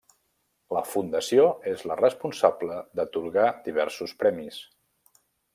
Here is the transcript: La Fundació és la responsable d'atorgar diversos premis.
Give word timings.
La 0.77 0.81
Fundació 0.93 1.43
és 1.73 1.83
la 1.91 1.99
responsable 2.01 2.81
d'atorgar 3.01 3.47
diversos 3.71 4.19
premis. 4.25 4.63